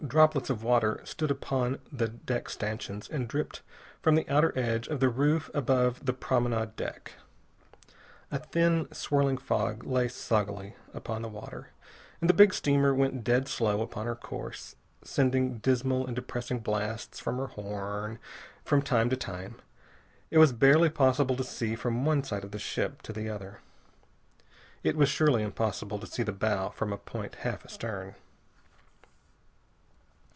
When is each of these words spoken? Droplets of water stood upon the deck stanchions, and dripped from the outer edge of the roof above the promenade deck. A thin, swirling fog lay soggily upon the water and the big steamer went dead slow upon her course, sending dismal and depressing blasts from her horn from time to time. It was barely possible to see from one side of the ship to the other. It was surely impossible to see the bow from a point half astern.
Droplets 0.07 0.49
of 0.49 0.61
water 0.61 0.99
stood 1.05 1.31
upon 1.31 1.77
the 1.89 2.07
deck 2.09 2.49
stanchions, 2.49 3.07
and 3.07 3.29
dripped 3.29 3.61
from 4.01 4.15
the 4.15 4.27
outer 4.27 4.51
edge 4.59 4.87
of 4.89 4.99
the 4.99 5.07
roof 5.07 5.49
above 5.53 6.05
the 6.05 6.11
promenade 6.11 6.75
deck. 6.75 7.13
A 8.31 8.39
thin, 8.39 8.89
swirling 8.91 9.37
fog 9.37 9.85
lay 9.85 10.07
soggily 10.09 10.73
upon 10.93 11.21
the 11.21 11.29
water 11.29 11.69
and 12.19 12.27
the 12.29 12.33
big 12.33 12.51
steamer 12.53 12.93
went 12.93 13.23
dead 13.23 13.47
slow 13.47 13.81
upon 13.81 14.05
her 14.05 14.15
course, 14.15 14.75
sending 15.01 15.59
dismal 15.59 16.05
and 16.07 16.15
depressing 16.15 16.59
blasts 16.59 17.19
from 17.21 17.37
her 17.37 17.47
horn 17.47 18.19
from 18.65 18.81
time 18.81 19.09
to 19.11 19.15
time. 19.15 19.61
It 20.29 20.39
was 20.39 20.51
barely 20.51 20.89
possible 20.89 21.35
to 21.37 21.43
see 21.43 21.75
from 21.75 22.03
one 22.05 22.23
side 22.25 22.43
of 22.43 22.51
the 22.51 22.59
ship 22.59 23.01
to 23.03 23.13
the 23.13 23.29
other. 23.29 23.61
It 24.83 24.97
was 24.97 25.07
surely 25.07 25.43
impossible 25.43 25.99
to 25.99 26.07
see 26.07 26.23
the 26.23 26.33
bow 26.33 26.69
from 26.71 26.91
a 26.91 26.97
point 26.97 27.35
half 27.35 27.63
astern. 27.63 28.15